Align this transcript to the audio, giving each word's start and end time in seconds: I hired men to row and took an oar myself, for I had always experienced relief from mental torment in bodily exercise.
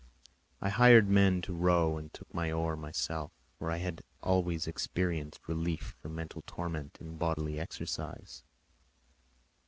I 0.61 0.69
hired 0.69 1.09
men 1.11 1.43
to 1.43 1.53
row 1.53 1.95
and 1.95 2.11
took 2.11 2.27
an 2.33 2.51
oar 2.51 2.75
myself, 2.75 3.31
for 3.59 3.69
I 3.69 3.77
had 3.77 4.01
always 4.23 4.65
experienced 4.65 5.47
relief 5.47 5.95
from 6.01 6.15
mental 6.15 6.41
torment 6.47 6.97
in 6.99 7.17
bodily 7.17 7.59
exercise. 7.59 8.43